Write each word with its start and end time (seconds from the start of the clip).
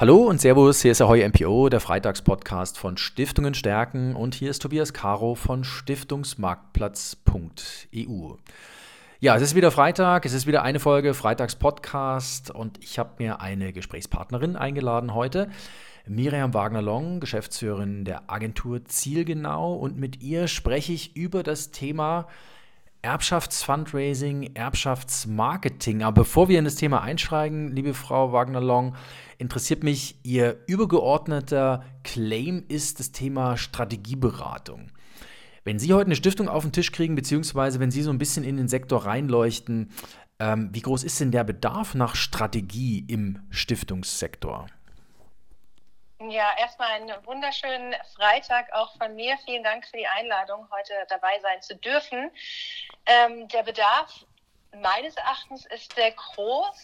Hallo 0.00 0.16
und 0.16 0.40
Servus, 0.40 0.80
hier 0.80 0.90
ist 0.92 1.02
Ahoy 1.02 1.28
MPO, 1.28 1.68
der 1.68 1.78
Freitagspodcast 1.78 2.78
von 2.78 2.96
Stiftungen 2.96 3.52
stärken 3.52 4.16
und 4.16 4.34
hier 4.34 4.48
ist 4.48 4.62
Tobias 4.62 4.94
Caro 4.94 5.34
von 5.34 5.62
Stiftungsmarktplatz.eu. 5.62 8.36
Ja, 9.20 9.36
es 9.36 9.42
ist 9.42 9.54
wieder 9.54 9.70
Freitag, 9.70 10.24
es 10.24 10.32
ist 10.32 10.46
wieder 10.46 10.62
eine 10.62 10.80
Folge 10.80 11.12
Freitagspodcast 11.12 12.50
und 12.50 12.82
ich 12.82 12.98
habe 12.98 13.10
mir 13.18 13.42
eine 13.42 13.74
Gesprächspartnerin 13.74 14.56
eingeladen 14.56 15.12
heute. 15.12 15.50
Miriam 16.06 16.54
Wagner-Long, 16.54 17.20
Geschäftsführerin 17.20 18.06
der 18.06 18.30
Agentur 18.30 18.86
Zielgenau 18.86 19.74
und 19.74 19.98
mit 19.98 20.22
ihr 20.22 20.48
spreche 20.48 20.94
ich 20.94 21.14
über 21.14 21.42
das 21.42 21.72
Thema 21.72 22.26
Erbschaftsfundraising, 23.02 24.54
Erbschaftsmarketing. 24.54 26.02
Aber 26.02 26.22
bevor 26.22 26.48
wir 26.48 26.58
in 26.58 26.64
das 26.64 26.74
Thema 26.74 27.02
einsteigen, 27.02 27.68
liebe 27.68 27.94
Frau 27.94 28.32
Wagner-Long, 28.32 28.94
interessiert 29.38 29.82
mich 29.82 30.18
Ihr 30.22 30.58
übergeordneter 30.66 31.84
Claim 32.04 32.64
ist 32.68 33.00
das 33.00 33.12
Thema 33.12 33.56
Strategieberatung. 33.56 34.90
Wenn 35.64 35.78
Sie 35.78 35.92
heute 35.92 36.06
eine 36.06 36.16
Stiftung 36.16 36.48
auf 36.48 36.62
den 36.62 36.72
Tisch 36.72 36.92
kriegen, 36.92 37.14
beziehungsweise 37.14 37.80
wenn 37.80 37.90
Sie 37.90 38.02
so 38.02 38.10
ein 38.10 38.18
bisschen 38.18 38.44
in 38.44 38.56
den 38.56 38.68
Sektor 38.68 39.06
reinleuchten, 39.06 39.90
ähm, 40.38 40.70
wie 40.72 40.80
groß 40.80 41.04
ist 41.04 41.20
denn 41.20 41.30
der 41.30 41.44
Bedarf 41.44 41.94
nach 41.94 42.14
Strategie 42.14 43.04
im 43.06 43.38
Stiftungssektor? 43.50 44.66
Ja, 46.28 46.54
erstmal 46.58 46.90
einen 46.90 47.24
wunderschönen 47.24 47.94
Freitag 48.14 48.70
auch 48.74 48.94
von 48.98 49.14
mir. 49.14 49.38
Vielen 49.46 49.64
Dank 49.64 49.86
für 49.86 49.96
die 49.96 50.06
Einladung, 50.06 50.68
heute 50.70 50.92
dabei 51.08 51.40
sein 51.40 51.62
zu 51.62 51.74
dürfen. 51.76 52.30
Ähm, 53.06 53.48
der 53.48 53.62
Bedarf 53.62 54.26
meines 54.76 55.16
Erachtens 55.16 55.64
ist 55.64 55.94
sehr 55.94 56.12
groß. 56.12 56.76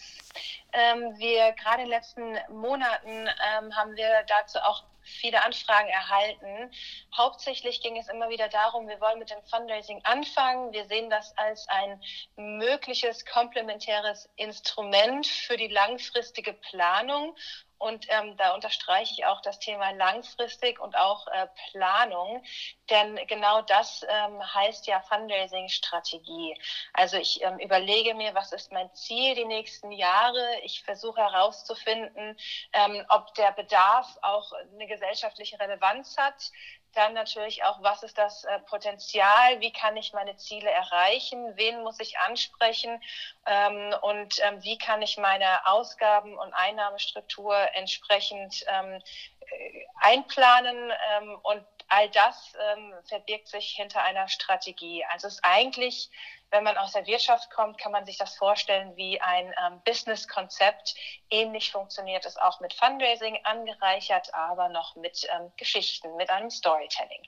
Ähm, 0.73 1.19
wir 1.19 1.51
gerade 1.51 1.83
in 1.83 1.89
den 1.89 1.89
letzten 1.89 2.39
Monaten 2.49 3.27
ähm, 3.27 3.75
haben 3.75 3.95
wir 3.95 4.23
dazu 4.27 4.57
auch 4.57 4.83
viele 5.03 5.43
Anfragen 5.43 5.87
erhalten. 5.87 6.71
Hauptsächlich 7.15 7.81
ging 7.81 7.95
es 7.95 8.09
immer 8.09 8.29
wieder 8.29 8.49
darum, 8.49 8.87
wir 8.87 8.99
wollen 8.99 9.19
mit 9.19 9.29
dem 9.29 9.43
Fundraising 9.43 10.01
anfangen. 10.03 10.73
Wir 10.73 10.85
sehen 10.85 11.11
das 11.11 11.37
als 11.37 11.67
ein 11.69 12.01
mögliches 12.35 13.23
komplementäres 13.23 14.29
Instrument 14.35 15.27
für 15.27 15.57
die 15.57 15.67
langfristige 15.67 16.53
Planung 16.53 17.35
und 17.79 18.07
ähm, 18.09 18.35
da 18.37 18.53
unterstreiche 18.53 19.13
ich 19.13 19.25
auch 19.25 19.41
das 19.41 19.59
Thema 19.59 19.91
langfristig 19.91 20.79
und 20.79 20.95
auch 20.95 21.27
äh, 21.27 21.47
Planung, 21.71 22.43
denn 22.89 23.19
genau 23.27 23.61
das 23.61 24.05
ähm, 24.07 24.41
heißt 24.53 24.87
ja 24.87 25.01
Fundraising-Strategie. 25.01 26.57
Also 26.93 27.17
ich 27.17 27.43
ähm, 27.43 27.59
überlege 27.59 28.15
mir, 28.15 28.33
was 28.33 28.51
ist 28.51 28.71
mein 28.71 28.93
Ziel 28.93 29.35
die 29.35 29.45
nächsten 29.45 29.91
Jahre. 29.91 30.45
Ich 30.63 30.83
versuche 30.83 31.21
herauszufinden, 31.21 32.37
ähm, 32.73 33.05
ob 33.09 33.33
der 33.35 33.51
Bedarf 33.51 34.07
auch 34.21 34.51
eine 34.73 34.87
gesellschaftliche 34.87 35.59
Relevanz 35.59 36.17
hat. 36.17 36.51
Dann 36.93 37.13
natürlich 37.13 37.63
auch, 37.63 37.81
was 37.81 38.01
ist 38.03 38.17
das 38.17 38.43
äh, 38.43 38.59
Potenzial? 38.61 39.59
Wie 39.59 39.71
kann 39.71 39.97
ich 39.97 40.13
meine 40.13 40.35
Ziele 40.37 40.69
erreichen? 40.69 41.55
Wen 41.55 41.83
muss 41.83 41.99
ich 41.99 42.17
ansprechen? 42.19 43.01
Ähm, 43.45 43.95
und 44.01 44.39
ähm, 44.43 44.63
wie 44.63 44.77
kann 44.77 45.01
ich 45.01 45.17
meine 45.17 45.65
Ausgaben- 45.67 46.37
und 46.37 46.53
Einnahmestruktur 46.53 47.55
entsprechend 47.73 48.63
ähm, 48.67 49.01
äh, 49.41 49.85
einplanen? 50.01 50.91
Ähm, 51.17 51.39
und 51.43 51.65
all 51.89 52.09
das 52.09 52.53
ähm, 52.71 52.93
verbirgt 53.07 53.47
sich 53.47 53.69
hinter 53.71 54.03
einer 54.03 54.27
Strategie. 54.27 55.05
Also 55.09 55.27
es 55.27 55.35
ist 55.35 55.45
eigentlich 55.45 56.09
wenn 56.51 56.63
man 56.63 56.77
aus 56.77 56.93
der 56.93 57.05
Wirtschaft 57.07 57.49
kommt, 57.51 57.77
kann 57.77 57.91
man 57.91 58.05
sich 58.05 58.17
das 58.17 58.35
vorstellen 58.35 58.95
wie 58.95 59.19
ein 59.19 59.45
ähm, 59.45 59.81
Business-Konzept. 59.85 60.95
Ähnlich 61.29 61.71
funktioniert 61.71 62.25
es 62.25 62.37
auch 62.37 62.59
mit 62.61 62.73
Fundraising, 62.73 63.37
angereichert 63.43 64.33
aber 64.33 64.69
noch 64.69 64.95
mit 64.95 65.27
ähm, 65.35 65.51
Geschichten, 65.57 66.15
mit 66.15 66.29
einem 66.29 66.49
Storytelling. 66.49 67.23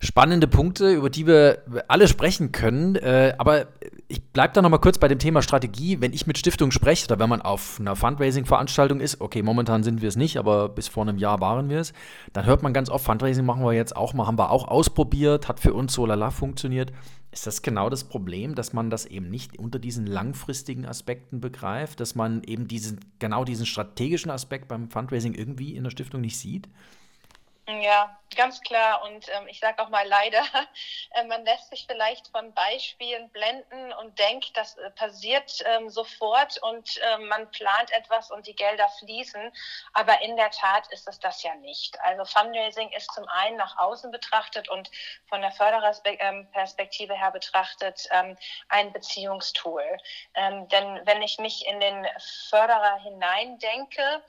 Spannende 0.00 0.48
Punkte, 0.48 0.90
über 0.90 1.10
die 1.10 1.26
wir 1.26 1.62
alle 1.86 2.08
sprechen 2.08 2.50
können. 2.50 2.96
Äh, 2.96 3.34
aber 3.38 3.68
ich 4.32 4.34
bleibe 4.34 4.54
da 4.54 4.62
noch 4.62 4.70
mal 4.70 4.78
kurz 4.78 4.96
bei 4.96 5.08
dem 5.08 5.18
Thema 5.18 5.42
Strategie. 5.42 6.00
Wenn 6.00 6.14
ich 6.14 6.26
mit 6.26 6.38
Stiftungen 6.38 6.72
spreche 6.72 7.04
oder 7.04 7.18
wenn 7.18 7.28
man 7.28 7.42
auf 7.42 7.78
einer 7.78 7.94
Fundraising-Veranstaltung 7.94 8.98
ist, 8.98 9.20
okay, 9.20 9.42
momentan 9.42 9.82
sind 9.82 10.00
wir 10.00 10.08
es 10.08 10.16
nicht, 10.16 10.38
aber 10.38 10.70
bis 10.70 10.88
vor 10.88 11.02
einem 11.02 11.18
Jahr 11.18 11.40
waren 11.40 11.68
wir 11.68 11.80
es, 11.80 11.92
dann 12.32 12.46
hört 12.46 12.62
man 12.62 12.72
ganz 12.72 12.88
oft, 12.88 13.04
Fundraising 13.04 13.44
machen 13.44 13.62
wir 13.62 13.74
jetzt 13.74 13.94
auch 13.94 14.14
mal, 14.14 14.26
haben 14.26 14.38
wir 14.38 14.50
auch 14.50 14.68
ausprobiert, 14.68 15.48
hat 15.48 15.60
für 15.60 15.74
uns 15.74 15.92
so 15.92 16.06
lala 16.06 16.30
funktioniert. 16.30 16.94
Ist 17.30 17.46
das 17.46 17.60
genau 17.60 17.90
das 17.90 18.04
Problem, 18.04 18.54
dass 18.54 18.72
man 18.72 18.88
das 18.88 19.04
eben 19.04 19.28
nicht 19.28 19.58
unter 19.58 19.78
diesen 19.78 20.06
langfristigen 20.06 20.86
Aspekten 20.86 21.42
begreift, 21.42 22.00
dass 22.00 22.14
man 22.14 22.42
eben 22.44 22.66
diesen, 22.66 23.00
genau 23.18 23.44
diesen 23.44 23.66
strategischen 23.66 24.30
Aspekt 24.30 24.66
beim 24.66 24.88
Fundraising 24.88 25.34
irgendwie 25.34 25.76
in 25.76 25.84
der 25.84 25.90
Stiftung 25.90 26.22
nicht 26.22 26.38
sieht? 26.38 26.70
Ja, 27.68 28.18
ganz 28.34 28.60
klar. 28.60 29.02
Und 29.04 29.28
ähm, 29.28 29.46
ich 29.46 29.60
sage 29.60 29.80
auch 29.80 29.88
mal 29.88 30.06
leider, 30.06 30.42
äh, 31.12 31.22
man 31.24 31.44
lässt 31.44 31.70
sich 31.70 31.86
vielleicht 31.86 32.26
von 32.28 32.52
Beispielen 32.54 33.30
blenden 33.30 33.92
und 33.92 34.18
denkt, 34.18 34.56
das 34.56 34.76
äh, 34.78 34.90
passiert 34.90 35.62
ähm, 35.66 35.88
sofort 35.88 36.60
und 36.62 36.96
äh, 36.98 37.18
man 37.18 37.48
plant 37.52 37.92
etwas 37.92 38.32
und 38.32 38.48
die 38.48 38.56
Gelder 38.56 38.88
fließen. 38.98 39.52
Aber 39.92 40.20
in 40.22 40.36
der 40.36 40.50
Tat 40.50 40.88
ist 40.92 41.06
es 41.06 41.20
das 41.20 41.44
ja 41.44 41.54
nicht. 41.56 42.00
Also 42.00 42.24
Fundraising 42.24 42.90
ist 42.90 43.12
zum 43.12 43.28
einen 43.28 43.56
nach 43.58 43.78
außen 43.78 44.10
betrachtet 44.10 44.68
und 44.68 44.90
von 45.28 45.40
der 45.40 45.52
Fördererperspektive 45.52 47.14
her 47.14 47.30
betrachtet 47.30 48.08
ähm, 48.10 48.36
ein 48.70 48.92
Beziehungstool. 48.92 49.84
Ähm, 50.34 50.66
denn 50.68 51.00
wenn 51.04 51.22
ich 51.22 51.38
mich 51.38 51.64
in 51.68 51.78
den 51.78 52.08
Förderer 52.50 52.98
hineindenke, 53.02 54.24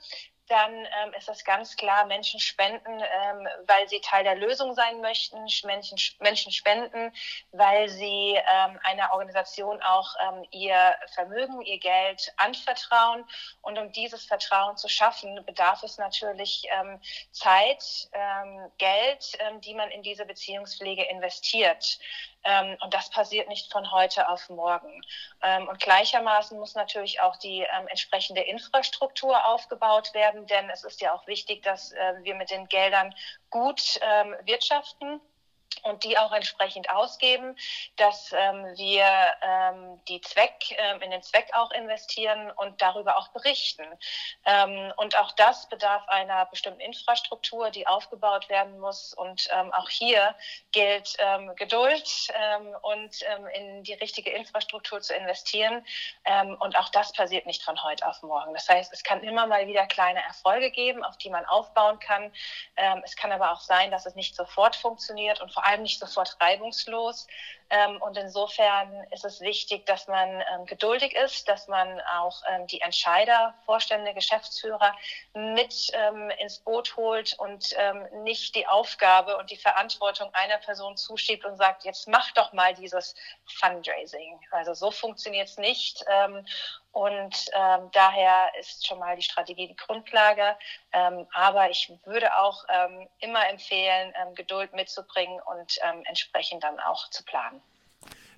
dann 0.48 0.74
ähm, 0.74 1.14
ist 1.16 1.28
das 1.28 1.44
ganz 1.44 1.76
klar, 1.76 2.04
Menschen 2.06 2.38
spenden, 2.38 3.00
ähm, 3.00 3.48
weil 3.66 3.88
sie 3.88 4.00
Teil 4.00 4.24
der 4.24 4.34
Lösung 4.34 4.74
sein 4.74 5.00
möchten, 5.00 5.38
Menschen, 5.64 5.98
Menschen 6.20 6.52
spenden, 6.52 7.12
weil 7.52 7.88
sie 7.88 8.34
ähm, 8.34 8.78
einer 8.82 9.12
Organisation 9.12 9.80
auch 9.82 10.14
ähm, 10.20 10.44
ihr 10.50 10.94
Vermögen, 11.14 11.62
ihr 11.62 11.78
Geld 11.78 12.32
anvertrauen. 12.36 13.24
Und 13.62 13.78
um 13.78 13.90
dieses 13.92 14.26
Vertrauen 14.26 14.76
zu 14.76 14.88
schaffen, 14.88 15.44
bedarf 15.46 15.82
es 15.82 15.96
natürlich 15.96 16.66
ähm, 16.70 17.00
Zeit, 17.30 18.08
ähm, 18.12 18.70
Geld, 18.78 19.38
die 19.64 19.74
man 19.74 19.90
in 19.90 20.02
diese 20.02 20.26
Beziehungspflege 20.26 21.04
investiert. 21.04 21.98
Ähm, 22.44 22.76
und 22.82 22.92
das 22.94 23.10
passiert 23.10 23.48
nicht 23.48 23.72
von 23.72 23.90
heute 23.90 24.28
auf 24.28 24.48
morgen. 24.48 25.02
Ähm, 25.42 25.68
und 25.68 25.80
gleichermaßen 25.80 26.58
muss 26.58 26.74
natürlich 26.74 27.20
auch 27.20 27.36
die 27.36 27.60
ähm, 27.60 27.88
entsprechende 27.88 28.42
Infrastruktur 28.42 29.46
aufgebaut 29.46 30.12
werden, 30.14 30.46
denn 30.46 30.68
es 30.70 30.84
ist 30.84 31.00
ja 31.00 31.14
auch 31.14 31.26
wichtig, 31.26 31.62
dass 31.62 31.92
äh, 31.92 32.14
wir 32.22 32.34
mit 32.34 32.50
den 32.50 32.68
Geldern 32.68 33.14
gut 33.50 33.98
ähm, 34.02 34.34
wirtschaften 34.44 35.20
und 35.82 36.04
die 36.04 36.16
auch 36.18 36.32
entsprechend 36.32 36.90
ausgeben, 36.90 37.56
dass 37.96 38.32
ähm, 38.32 38.64
wir 38.76 39.06
ähm, 39.42 40.00
die 40.08 40.20
Zweck 40.20 40.52
ähm, 40.70 41.02
in 41.02 41.10
den 41.10 41.22
Zweck 41.22 41.50
auch 41.54 41.70
investieren 41.72 42.50
und 42.52 42.80
darüber 42.80 43.18
auch 43.18 43.28
berichten. 43.28 43.86
Ähm, 44.44 44.92
und 44.96 45.18
auch 45.18 45.32
das 45.32 45.68
bedarf 45.68 46.06
einer 46.08 46.46
bestimmten 46.46 46.80
Infrastruktur, 46.80 47.70
die 47.70 47.86
aufgebaut 47.86 48.48
werden 48.48 48.78
muss. 48.78 49.14
Und 49.14 49.48
ähm, 49.52 49.72
auch 49.72 49.88
hier 49.88 50.34
gilt 50.72 51.16
ähm, 51.18 51.54
Geduld 51.56 52.08
ähm, 52.34 52.74
und 52.82 53.16
ähm, 53.22 53.46
in 53.48 53.82
die 53.84 53.94
richtige 53.94 54.30
Infrastruktur 54.30 55.00
zu 55.00 55.14
investieren. 55.14 55.84
Ähm, 56.24 56.56
und 56.60 56.76
auch 56.76 56.88
das 56.90 57.12
passiert 57.12 57.46
nicht 57.46 57.62
von 57.62 57.82
heute 57.82 58.06
auf 58.06 58.22
morgen. 58.22 58.54
Das 58.54 58.68
heißt, 58.68 58.92
es 58.92 59.02
kann 59.02 59.22
immer 59.22 59.46
mal 59.46 59.66
wieder 59.66 59.86
kleine 59.86 60.22
Erfolge 60.24 60.70
geben, 60.70 61.04
auf 61.04 61.16
die 61.18 61.30
man 61.30 61.44
aufbauen 61.46 61.98
kann. 61.98 62.32
Ähm, 62.76 63.02
es 63.04 63.16
kann 63.16 63.32
aber 63.32 63.52
auch 63.52 63.60
sein, 63.60 63.90
dass 63.90 64.06
es 64.06 64.14
nicht 64.14 64.34
sofort 64.36 64.76
funktioniert 64.76 65.40
und 65.40 65.52
vor 65.52 65.63
allem 65.64 65.82
nicht 65.82 65.98
sofort 65.98 66.36
reibungslos. 66.40 67.26
Ähm, 67.70 68.00
und 68.02 68.16
insofern 68.16 69.04
ist 69.10 69.24
es 69.24 69.40
wichtig, 69.40 69.86
dass 69.86 70.06
man 70.06 70.28
ähm, 70.28 70.66
geduldig 70.66 71.14
ist, 71.16 71.48
dass 71.48 71.66
man 71.66 72.00
auch 72.02 72.42
ähm, 72.48 72.66
die 72.66 72.80
Entscheider, 72.80 73.54
Vorstände, 73.64 74.12
Geschäftsführer 74.14 74.94
mit 75.32 75.92
ins 76.38 76.58
Boot 76.60 76.96
holt 76.96 77.34
und 77.38 77.74
nicht 78.22 78.54
die 78.54 78.66
Aufgabe 78.66 79.36
und 79.36 79.50
die 79.50 79.56
Verantwortung 79.56 80.32
einer 80.34 80.58
Person 80.58 80.96
zuschiebt 80.96 81.44
und 81.44 81.56
sagt, 81.56 81.84
jetzt 81.84 82.08
mach 82.08 82.30
doch 82.32 82.52
mal 82.52 82.74
dieses 82.74 83.14
Fundraising. 83.46 84.40
Also 84.50 84.74
so 84.74 84.90
funktioniert 84.90 85.48
es 85.48 85.58
nicht. 85.58 86.04
Und 86.94 87.50
ähm, 87.54 87.90
daher 87.92 88.52
ist 88.60 88.86
schon 88.86 89.00
mal 89.00 89.16
die 89.16 89.22
Strategie 89.22 89.66
die 89.66 89.76
Grundlage. 89.76 90.56
Ähm, 90.92 91.26
aber 91.34 91.68
ich 91.68 91.92
würde 92.04 92.36
auch 92.36 92.64
ähm, 92.68 93.08
immer 93.18 93.48
empfehlen, 93.48 94.14
ähm, 94.22 94.34
Geduld 94.36 94.72
mitzubringen 94.74 95.40
und 95.40 95.76
ähm, 95.82 96.04
entsprechend 96.06 96.62
dann 96.62 96.78
auch 96.78 97.10
zu 97.10 97.24
planen. 97.24 97.60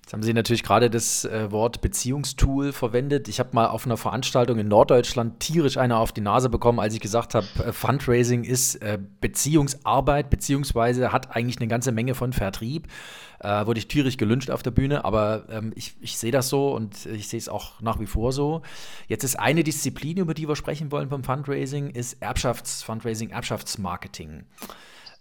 Jetzt 0.07 0.13
haben 0.13 0.23
Sie 0.23 0.33
natürlich 0.33 0.63
gerade 0.63 0.89
das 0.89 1.25
äh, 1.25 1.51
Wort 1.51 1.81
Beziehungstool 1.81 2.71
verwendet. 2.71 3.27
Ich 3.27 3.41
habe 3.41 3.49
mal 3.51 3.67
auf 3.67 3.85
einer 3.85 3.97
Veranstaltung 3.97 4.57
in 4.57 4.69
Norddeutschland 4.69 5.41
tierisch 5.41 5.75
eine 5.75 5.97
auf 5.97 6.13
die 6.13 6.21
Nase 6.21 6.47
bekommen, 6.47 6.79
als 6.79 6.93
ich 6.93 7.01
gesagt 7.01 7.35
habe, 7.35 7.45
äh, 7.57 7.73
Fundraising 7.73 8.45
ist 8.45 8.75
äh, 8.75 8.99
Beziehungsarbeit, 9.19 10.29
beziehungsweise 10.29 11.11
hat 11.11 11.35
eigentlich 11.35 11.57
eine 11.57 11.67
ganze 11.67 11.91
Menge 11.91 12.15
von 12.15 12.31
Vertrieb. 12.31 12.87
Wurde 13.39 13.77
ich 13.77 13.87
tierisch 13.87 14.17
gelünscht 14.17 14.49
auf 14.49 14.63
der 14.63 14.71
Bühne, 14.71 15.05
aber 15.05 15.43
ähm, 15.51 15.71
ich, 15.75 15.95
ich 16.01 16.17
sehe 16.17 16.31
das 16.31 16.49
so 16.49 16.73
und 16.73 17.05
ich 17.05 17.27
sehe 17.27 17.37
es 17.37 17.49
auch 17.49 17.79
nach 17.81 17.99
wie 17.99 18.07
vor 18.07 18.31
so. 18.31 18.63
Jetzt 19.07 19.23
ist 19.23 19.37
eine 19.37 19.63
Disziplin, 19.63 20.17
über 20.17 20.33
die 20.33 20.47
wir 20.47 20.55
sprechen 20.55 20.91
wollen 20.91 21.07
beim 21.07 21.23
Fundraising, 21.23 21.91
ist 21.91 22.19
Erbschafts-Fundraising, 22.19 23.29
Erbschaftsmarketing. 23.29 24.45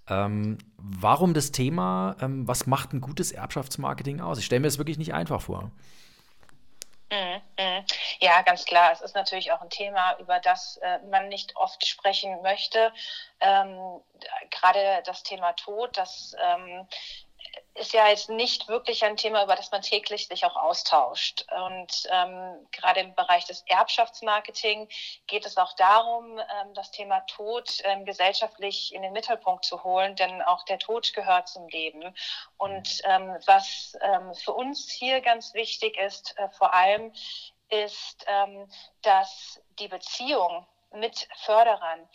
Ähm, 0.08 0.58
warum 0.76 1.34
das 1.34 1.52
Thema? 1.52 2.16
Ähm, 2.20 2.46
was 2.46 2.66
macht 2.66 2.92
ein 2.92 3.00
gutes 3.00 3.32
Erbschaftsmarketing 3.32 4.20
aus? 4.20 4.38
Ich 4.38 4.46
stelle 4.46 4.60
mir 4.60 4.68
das 4.68 4.78
wirklich 4.78 4.98
nicht 4.98 5.14
einfach 5.14 5.40
vor. 5.40 5.70
Mhm, 7.10 7.40
mhm. 7.58 7.84
Ja, 8.20 8.42
ganz 8.42 8.64
klar. 8.64 8.90
Es 8.92 9.00
ist 9.00 9.14
natürlich 9.14 9.52
auch 9.52 9.60
ein 9.60 9.70
Thema, 9.70 10.18
über 10.18 10.40
das 10.40 10.78
äh, 10.78 10.98
man 11.10 11.28
nicht 11.28 11.54
oft 11.56 11.86
sprechen 11.86 12.42
möchte. 12.42 12.92
Ähm, 13.40 14.00
gerade 14.50 15.02
das 15.04 15.22
Thema 15.22 15.52
Tod, 15.52 15.96
das 15.96 16.34
ähm, 16.42 16.86
ist 17.78 17.92
ja 17.92 18.08
jetzt 18.08 18.28
nicht 18.28 18.68
wirklich 18.68 19.04
ein 19.04 19.16
Thema, 19.16 19.44
über 19.44 19.54
das 19.54 19.70
man 19.70 19.82
täglich 19.82 20.28
sich 20.28 20.44
auch 20.44 20.56
austauscht. 20.56 21.46
Und 21.66 22.08
ähm, 22.10 22.66
gerade 22.72 23.00
im 23.00 23.14
Bereich 23.14 23.44
des 23.44 23.62
Erbschaftsmarketing 23.66 24.88
geht 25.26 25.46
es 25.46 25.56
auch 25.56 25.72
darum, 25.74 26.38
ähm, 26.38 26.74
das 26.74 26.90
Thema 26.90 27.20
Tod 27.20 27.80
ähm, 27.84 28.04
gesellschaftlich 28.04 28.94
in 28.94 29.02
den 29.02 29.12
Mittelpunkt 29.12 29.64
zu 29.64 29.84
holen, 29.84 30.16
denn 30.16 30.42
auch 30.42 30.64
der 30.64 30.78
Tod 30.78 31.12
gehört 31.12 31.48
zum 31.48 31.68
Leben. 31.68 32.14
Und 32.56 33.00
ähm, 33.04 33.36
was 33.46 33.96
ähm, 34.00 34.34
für 34.34 34.52
uns 34.52 34.90
hier 34.90 35.20
ganz 35.20 35.54
wichtig 35.54 35.98
ist, 35.98 36.36
äh, 36.38 36.48
vor 36.50 36.72
allem, 36.72 37.12
ist, 37.68 38.24
ähm, 38.28 38.70
dass 39.02 39.60
die 39.78 39.88
Beziehung 39.88 40.66
mit 40.92 41.28
Förderern 41.44 42.08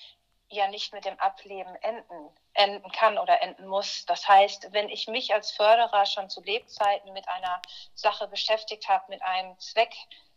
ja 0.51 0.67
nicht 0.67 0.93
mit 0.93 1.05
dem 1.05 1.19
Ableben 1.19 1.75
enden, 1.75 2.29
enden 2.53 2.91
kann 2.91 3.17
oder 3.17 3.41
enden 3.41 3.67
muss. 3.67 4.05
Das 4.05 4.27
heißt, 4.27 4.71
wenn 4.71 4.89
ich 4.89 5.07
mich 5.07 5.33
als 5.33 5.51
Förderer 5.51 6.05
schon 6.05 6.29
zu 6.29 6.41
Lebzeiten 6.41 7.13
mit 7.13 7.27
einer 7.27 7.61
Sache 7.93 8.27
beschäftigt 8.27 8.87
habe, 8.87 9.05
mit 9.09 9.21
einem 9.21 9.57
Zweck 9.59 9.93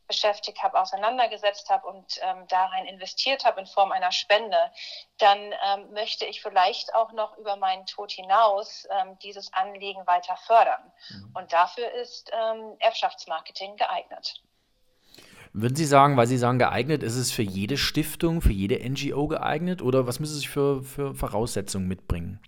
beschäftigt 0.07 0.63
habe, 0.63 0.81
auseinandergesetzt 0.81 1.71
habe 1.71 1.87
und 1.87 2.19
ähm, 2.23 2.47
darin 2.49 2.87
investiert 2.87 3.45
habe 3.45 3.61
in 3.61 3.67
Form 3.67 3.91
einer 3.93 4.13
Spende, 4.13 4.71
dann 5.19 5.55
ähm, 5.65 5.93
möchte 5.93 6.27
ich 6.27 6.43
vielleicht 6.43 6.95
auch 6.95 7.13
noch 7.13 7.37
über 7.39 7.57
meinen 7.57 7.87
Tod 7.87 8.13
hinaus 8.13 8.87
ähm, 8.91 9.19
dieses 9.21 9.53
Anliegen 9.53 10.07
weiter 10.07 10.37
fördern. 10.37 10.93
Mhm. 11.09 11.33
Und 11.35 11.53
dafür 11.53 11.91
ist 11.93 12.31
ähm, 12.33 12.77
Erbschaftsmarketing 12.81 13.77
geeignet. 13.77 14.43
Würden 15.57 15.77
Sie 15.77 15.85
sagen, 15.85 16.17
weil 16.17 16.27
Sie 16.27 16.37
sagen 16.37 16.59
geeignet, 16.59 17.05
ist 17.05 17.15
es 17.15 17.31
für 17.31 17.43
jede 17.43 17.77
Stiftung, 17.77 18.41
für 18.41 18.53
jede 18.53 18.81
NGO 18.91 19.29
geeignet 19.29 19.83
oder 19.83 20.05
was 20.05 20.19
müssen 20.19 20.33
Sie 20.33 20.41
sich 20.41 20.49
für, 20.49 20.83
für 20.83 21.15
Voraussetzungen 21.15 21.87
mitbringen? 21.87 22.41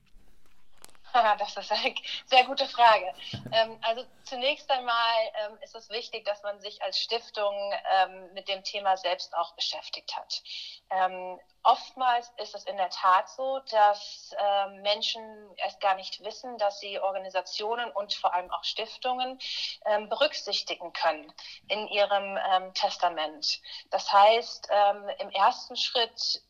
Das 1.38 1.56
ist 1.56 1.72
eine 1.72 1.94
sehr 2.26 2.44
gute 2.44 2.66
Frage. 2.66 3.12
Ähm, 3.52 3.78
also 3.82 4.04
zunächst 4.24 4.70
einmal 4.70 5.16
ähm, 5.34 5.58
ist 5.62 5.74
es 5.74 5.88
wichtig, 5.90 6.24
dass 6.24 6.42
man 6.42 6.60
sich 6.60 6.82
als 6.82 6.98
Stiftung 6.98 7.54
ähm, 7.90 8.32
mit 8.34 8.48
dem 8.48 8.62
Thema 8.62 8.96
selbst 8.96 9.34
auch 9.34 9.54
beschäftigt 9.54 10.16
hat. 10.16 10.42
Oftmals 11.62 12.32
ist 12.36 12.54
es 12.54 12.64
in 12.64 12.76
der 12.76 12.90
Tat 12.90 13.28
so, 13.28 13.58
dass 13.70 14.32
Menschen 14.82 15.50
erst 15.56 15.80
gar 15.80 15.96
nicht 15.96 16.22
wissen, 16.22 16.56
dass 16.58 16.78
sie 16.78 17.00
Organisationen 17.00 17.90
und 17.90 18.14
vor 18.14 18.32
allem 18.32 18.48
auch 18.52 18.62
Stiftungen 18.62 19.36
berücksichtigen 20.08 20.92
können 20.92 21.32
in 21.66 21.88
ihrem 21.88 22.38
Testament. 22.74 23.60
Das 23.90 24.12
heißt, 24.12 24.68
im 25.18 25.30
ersten 25.30 25.76
Schritt 25.76 26.40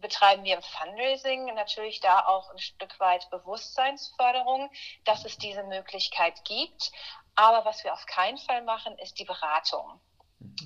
betreiben 0.00 0.44
wir 0.44 0.56
im 0.56 0.62
Fundraising 0.62 1.46
natürlich 1.54 2.00
da 2.00 2.26
auch 2.26 2.50
ein 2.50 2.58
Stück 2.58 2.98
weit 3.00 3.28
Bewusstseinsförderung, 3.30 4.70
dass 5.04 5.24
es 5.24 5.38
diese 5.38 5.62
Möglichkeit 5.64 6.44
gibt. 6.44 6.92
Aber 7.34 7.64
was 7.64 7.84
wir 7.84 7.92
auf 7.92 8.06
keinen 8.06 8.38
Fall 8.38 8.62
machen, 8.62 8.96
ist 8.98 9.18
die 9.18 9.24
Beratung. 9.24 10.00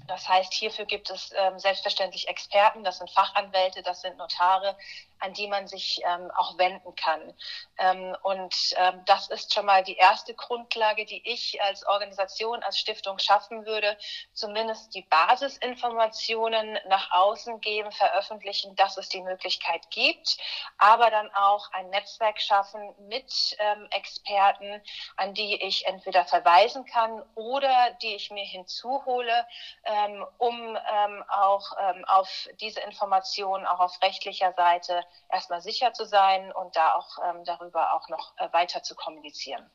Das 0.07 0.29
heißt, 0.29 0.53
hierfür 0.53 0.87
gibt 0.87 1.11
es 1.11 1.33
ähm, 1.37 1.59
selbstverständlich 1.59 2.29
Experten, 2.29 2.83
das 2.83 2.99
sind 2.99 3.11
Fachanwälte, 3.11 3.83
das 3.83 4.01
sind 4.01 4.17
Notare, 4.17 4.77
an 5.21 5.33
die 5.33 5.49
man 5.49 5.67
sich 5.67 6.01
ähm, 6.05 6.31
auch 6.37 6.59
wenden 6.59 6.95
kann. 6.95 7.35
Ähm, 7.79 8.17
und 8.23 8.55
ähm, 8.77 9.03
das 9.07 9.29
ist 9.29 9.53
schon 9.53 9.67
mal 9.67 9.83
die 9.83 9.97
erste 9.97 10.35
Grundlage, 10.35 11.05
die 11.05 11.21
ich 11.29 11.61
als 11.63 11.87
Organisation, 11.87 12.63
als 12.63 12.79
Stiftung 12.79 13.19
schaffen 13.19 13.67
würde, 13.67 13.97
zumindest 14.33 14.95
die 14.95 15.03
Basisinformationen 15.03 16.79
nach 16.89 17.11
außen 17.13 17.61
geben, 17.61 17.91
veröffentlichen, 17.93 18.77
dass 18.77 18.97
es 18.97 19.09
die 19.09 19.23
Möglichkeit 19.23 19.91
gibt, 19.91 20.39
aber 20.79 21.11
dann 21.11 21.31
auch 21.35 21.71
ein 21.73 21.91
Netzwerk 21.91 22.41
schaffen 22.41 22.95
mit 23.09 23.57
ähm, 23.59 23.89
Experten, 23.91 24.81
an 25.17 25.35
die 25.35 25.57
ich 25.63 25.87
entweder 25.87 26.25
verweisen 26.25 26.85
kann 26.87 27.23
oder 27.35 27.91
die 28.03 28.15
ich 28.15 28.31
mir 28.31 28.45
hinzuhole, 28.45 29.47
ähm, 29.85 30.25
um 30.39 30.55
ähm, 30.55 31.25
auch 31.29 31.73
auf 32.07 32.49
diese 32.61 32.81
Informationen 32.81 33.67
auch 33.67 33.81
auf 33.81 34.03
rechtlicher 34.03 34.53
Seite 34.53 35.03
erstmal 35.31 35.61
sicher 35.61 35.93
zu 35.93 36.05
sein 36.05 36.53
und 36.53 36.77
da 36.77 36.95
auch 36.95 37.19
ähm, 37.29 37.45
darüber 37.45 37.95
auch 37.95 38.09
noch 38.09 38.35
äh, 38.39 38.53
weiter 38.53 38.83
zu 38.83 38.95
kommunizieren. 38.95 39.69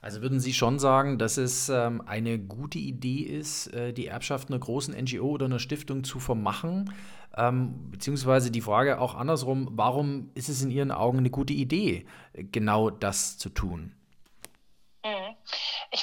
Also 0.00 0.22
würden 0.22 0.38
Sie 0.38 0.54
schon 0.54 0.78
sagen, 0.78 1.18
dass 1.18 1.38
es 1.38 1.68
ähm, 1.68 2.02
eine 2.06 2.38
gute 2.38 2.78
Idee 2.78 3.22
ist, 3.22 3.66
äh, 3.68 3.92
die 3.92 4.06
Erbschaft 4.06 4.48
einer 4.48 4.58
großen 4.58 4.94
NGO 4.94 5.26
oder 5.30 5.46
einer 5.46 5.58
Stiftung 5.58 6.04
zu 6.04 6.20
vermachen? 6.20 6.92
Ähm, 7.36 7.90
beziehungsweise 7.90 8.50
die 8.50 8.60
Frage 8.60 9.00
auch 9.00 9.14
andersrum, 9.14 9.68
warum 9.72 10.30
ist 10.34 10.48
es 10.48 10.62
in 10.62 10.70
Ihren 10.70 10.92
Augen 10.92 11.18
eine 11.18 11.30
gute 11.30 11.52
Idee, 11.52 12.06
genau 12.32 12.90
das 12.90 13.38
zu 13.38 13.48
tun? 13.48 13.94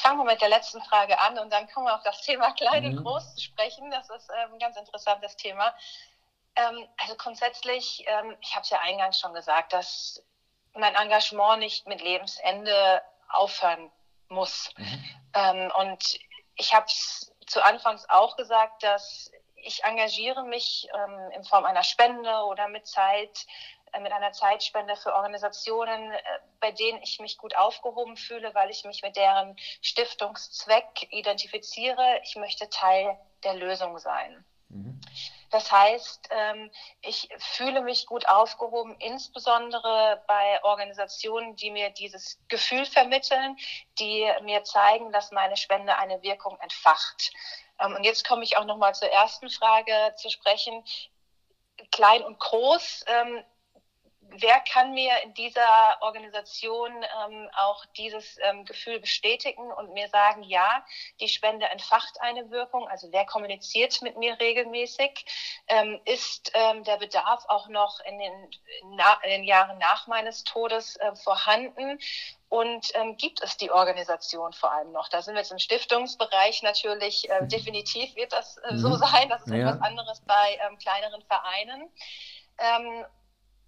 Mhm. 0.05 0.11
Ich 0.11 0.17
fange 0.17 0.23
mal 0.23 0.33
mit 0.33 0.41
der 0.41 0.49
letzten 0.49 0.81
Frage 0.83 1.19
an 1.19 1.39
und 1.39 1.51
dann 1.51 1.69
kommen 1.69 1.87
wir 1.87 1.95
auf 1.95 2.03
das 2.03 2.21
Thema 2.21 2.51
klein 2.53 2.83
mhm. 2.83 2.97
und 2.97 3.03
groß 3.03 3.35
zu 3.35 3.41
sprechen. 3.41 3.89
Das 3.91 4.09
ist 4.09 4.29
ähm, 4.29 4.53
ein 4.53 4.59
ganz 4.59 4.77
interessantes 4.77 5.35
Thema. 5.35 5.73
Ähm, 6.55 6.87
also 6.97 7.15
grundsätzlich, 7.15 8.05
ähm, 8.07 8.35
ich 8.41 8.53
habe 8.53 8.63
es 8.63 8.69
ja 8.69 8.79
eingangs 8.79 9.19
schon 9.19 9.33
gesagt, 9.33 9.73
dass 9.73 10.23
mein 10.73 10.95
Engagement 10.95 11.59
nicht 11.59 11.87
mit 11.87 12.01
Lebensende 12.01 13.01
aufhören 13.29 13.91
muss. 14.29 14.71
Mhm. 14.77 15.05
Ähm, 15.33 15.71
und 15.77 16.19
ich 16.55 16.73
habe 16.73 16.85
es 16.85 17.33
zu 17.47 17.63
Anfangs 17.63 18.07
auch 18.09 18.37
gesagt, 18.37 18.83
dass 18.83 19.31
ich 19.55 19.83
engagiere 19.83 20.43
mich 20.43 20.87
ähm, 20.93 21.31
in 21.31 21.43
Form 21.43 21.65
einer 21.65 21.83
Spende 21.83 22.31
oder 22.45 22.67
mit 22.67 22.87
Zeit, 22.87 23.45
mit 24.01 24.11
einer 24.11 24.31
Zeitspende 24.31 24.95
für 24.95 25.13
Organisationen, 25.13 26.11
äh, 26.11 26.19
bei 26.59 26.71
denen 26.71 27.01
ich 27.01 27.19
mich 27.19 27.37
gut 27.37 27.55
aufgehoben 27.55 28.17
fühle, 28.17 28.53
weil 28.53 28.69
ich 28.69 28.83
mich 28.83 29.01
mit 29.01 29.15
deren 29.15 29.55
Stiftungszweck 29.81 31.07
identifiziere. 31.11 32.21
Ich 32.23 32.35
möchte 32.35 32.69
Teil 32.69 33.17
der 33.43 33.55
Lösung 33.55 33.97
sein. 33.99 34.45
Mhm. 34.69 34.99
Das 35.51 35.71
heißt, 35.71 36.29
ähm, 36.31 36.71
ich 37.01 37.29
fühle 37.37 37.81
mich 37.81 38.07
gut 38.07 38.27
aufgehoben, 38.27 38.95
insbesondere 38.99 40.21
bei 40.27 40.61
Organisationen, 40.63 41.55
die 41.55 41.71
mir 41.71 41.91
dieses 41.91 42.39
Gefühl 42.49 42.85
vermitteln, 42.85 43.57
die 43.99 44.29
mir 44.41 44.63
zeigen, 44.63 45.11
dass 45.13 45.31
meine 45.31 45.55
Spende 45.55 45.95
eine 45.97 46.21
Wirkung 46.23 46.59
entfacht. 46.59 47.31
Ähm, 47.79 47.95
und 47.95 48.03
jetzt 48.03 48.27
komme 48.27 48.43
ich 48.43 48.57
auch 48.57 48.65
noch 48.65 48.77
mal 48.77 48.93
zur 48.93 49.09
ersten 49.09 49.49
Frage 49.49 50.13
zu 50.17 50.29
sprechen. 50.29 50.83
Klein 51.91 52.23
und 52.23 52.39
groß 52.39 53.05
ähm, 53.07 53.43
wer 54.29 54.59
kann 54.61 54.93
mir 54.93 55.11
in 55.23 55.33
dieser 55.33 56.01
Organisation 56.01 56.91
ähm, 56.93 57.49
auch 57.57 57.85
dieses 57.97 58.37
ähm, 58.41 58.65
Gefühl 58.65 58.99
bestätigen 58.99 59.71
und 59.71 59.93
mir 59.93 60.07
sagen, 60.09 60.43
ja, 60.43 60.85
die 61.19 61.27
Spende 61.27 61.67
entfacht 61.67 62.19
eine 62.21 62.49
Wirkung? 62.51 62.87
Also 62.87 63.11
wer 63.11 63.25
kommuniziert 63.25 64.01
mit 64.01 64.17
mir 64.17 64.39
regelmäßig? 64.39 65.25
Ähm, 65.67 65.99
ist 66.05 66.51
ähm, 66.53 66.83
der 66.83 66.97
Bedarf 66.97 67.45
auch 67.47 67.67
noch 67.69 67.99
in 68.01 68.19
den, 68.19 68.51
na, 68.95 69.19
in 69.23 69.29
den 69.29 69.43
Jahren 69.43 69.77
nach 69.77 70.07
meines 70.07 70.43
Todes 70.43 70.97
äh, 70.97 71.15
vorhanden? 71.15 71.99
Und 72.49 72.91
ähm, 72.93 73.17
gibt 73.17 73.41
es 73.41 73.57
die 73.57 73.71
Organisation 73.71 74.53
vor 74.53 74.71
allem 74.71 74.91
noch? 74.91 75.09
Da 75.09 75.21
sind 75.21 75.33
wir 75.33 75.41
jetzt 75.41 75.51
im 75.51 75.59
Stiftungsbereich 75.59 76.61
natürlich, 76.63 77.29
äh, 77.29 77.45
definitiv 77.47 78.15
wird 78.15 78.33
das 78.33 78.57
äh, 78.57 78.77
so 78.77 78.89
mhm. 78.89 78.97
sein. 78.97 79.29
Das 79.29 79.41
ist 79.41 79.51
ja. 79.51 79.59
etwas 79.59 79.81
anderes 79.81 80.21
bei 80.21 80.59
ähm, 80.65 80.77
kleineren 80.77 81.21
Vereinen. 81.23 81.89
Ähm, 82.57 83.05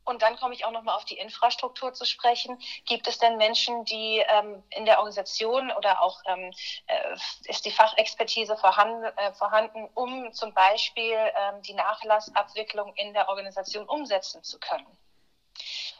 und 0.07 0.21
dann 0.21 0.37
komme 0.37 0.53
ich 0.53 0.65
auch 0.65 0.71
nochmal 0.71 0.95
auf 0.95 1.05
die 1.05 1.17
Infrastruktur 1.17 1.93
zu 1.93 2.05
sprechen. 2.05 2.57
Gibt 2.85 3.07
es 3.07 3.19
denn 3.19 3.37
Menschen, 3.37 3.83
die 3.85 4.23
ähm, 4.29 4.63
in 4.69 4.85
der 4.85 4.99
Organisation 4.99 5.71
oder 5.71 6.01
auch 6.01 6.21
ähm, 6.25 6.51
äh, 6.87 7.49
ist 7.49 7.65
die 7.65 7.71
Fachexpertise 7.71 8.57
vorhanden, 8.57 9.03
äh, 9.03 9.33
vorhanden 9.33 9.89
um 9.93 10.31
zum 10.33 10.53
Beispiel 10.53 11.13
ähm, 11.15 11.61
die 11.61 11.73
Nachlassabwicklung 11.73 12.93
in 12.95 13.13
der 13.13 13.29
Organisation 13.29 13.87
umsetzen 13.87 14.43
zu 14.43 14.59
können? 14.59 14.87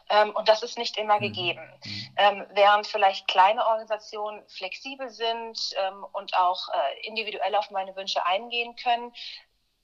Ähm, 0.09 0.33
und 0.35 0.47
das 0.47 0.63
ist 0.63 0.77
nicht 0.77 0.97
immer 0.97 1.15
mhm. 1.15 1.21
gegeben. 1.21 1.81
Mhm. 1.83 2.09
Ähm, 2.17 2.45
während 2.51 2.87
vielleicht 2.87 3.27
kleine 3.27 3.65
Organisationen 3.65 4.47
flexibel 4.47 5.09
sind 5.09 5.59
ähm, 5.77 6.05
und 6.13 6.35
auch 6.37 6.69
äh, 6.69 7.07
individuell 7.07 7.55
auf 7.55 7.71
meine 7.71 7.95
Wünsche 7.95 8.25
eingehen 8.25 8.75
können, 8.75 9.13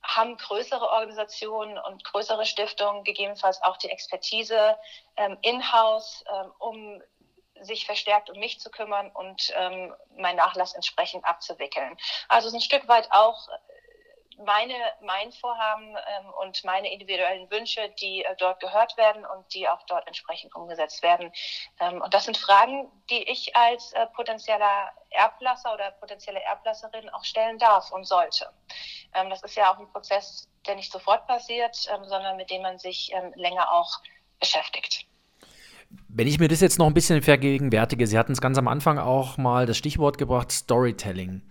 haben 0.04 0.38
größere 0.38 0.90
Organisationen 0.90 1.78
und 1.78 2.04
größere 2.04 2.46
Stiftungen 2.46 3.04
gegebenenfalls 3.04 3.62
auch 3.64 3.78
die 3.78 3.90
Expertise 3.90 4.78
ähm, 5.16 5.38
in-house, 5.42 6.24
ähm, 6.28 6.52
um 6.60 7.02
sich 7.62 7.86
verstärkt 7.86 8.30
um 8.30 8.40
mich 8.40 8.60
zu 8.60 8.70
kümmern 8.70 9.10
und 9.12 9.54
ähm, 9.56 9.94
meinen 10.18 10.38
Nachlass 10.38 10.74
entsprechend 10.74 11.24
abzuwickeln. 11.26 11.98
Also 12.28 12.48
es 12.48 12.54
ist 12.54 12.60
ein 12.60 12.62
Stück 12.62 12.88
weit 12.88 13.08
auch 13.12 13.48
meine, 14.38 14.74
mein 15.02 15.32
Vorhaben 15.32 15.90
ähm, 15.90 16.30
und 16.42 16.64
meine 16.64 16.92
individuellen 16.92 17.50
Wünsche, 17.52 17.90
die 18.00 18.24
äh, 18.24 18.36
dort 18.38 18.60
gehört 18.60 18.98
werden 18.98 19.26
und 19.26 19.54
die 19.54 19.68
auch 19.68 19.84
dort 19.88 20.08
entsprechend 20.08 20.56
umgesetzt 20.56 21.04
werden. 21.04 21.32
Ähm, 21.80 22.02
und 22.02 22.14
das 22.14 22.26
sind 22.26 22.38
Fragen, 22.38 22.92
die 23.10 23.24
ich 23.30 23.56
als 23.56 23.94
äh, 23.94 24.06
potenzieller 24.08 24.92
Erblasser 25.10 25.74
oder 25.74 25.92
potenzielle 25.92 26.42
Erblasserin 26.42 27.10
auch 27.10 27.24
stellen 27.24 27.58
darf 27.58 27.92
und 27.92 28.06
sollte. 28.06 28.50
Ähm, 29.14 29.30
das 29.30 29.44
ist 29.44 29.56
ja 29.56 29.74
auch 29.74 29.80
ein 29.80 29.92
Prozess, 29.92 30.48
der 30.66 30.76
nicht 30.76 30.92
sofort 30.92 31.28
passiert, 31.28 31.78
ähm, 31.94 32.06
sondern 32.06 32.38
mit 32.38 32.50
dem 32.50 32.62
man 32.62 32.80
sich 32.80 33.12
ähm, 33.14 33.32
länger 33.36 33.72
auch 33.72 34.00
beschäftigt. 34.40 35.06
Wenn 36.08 36.28
ich 36.28 36.40
mir 36.40 36.48
das 36.48 36.62
jetzt 36.62 36.80
noch 36.80 36.88
ein 36.88 36.94
bisschen 36.94 37.22
vergegenwärtige, 37.22 38.08
Sie 38.08 38.18
hatten 38.18 38.32
es 38.32 38.42
ganz 38.42 38.58
am 38.58 38.68
Anfang 38.68 38.98
auch 38.98 39.38
mal 39.38 39.66
das 39.66 39.78
Stichwort 39.78 40.18
gebracht, 40.18 40.52
Storytelling. 40.52 41.44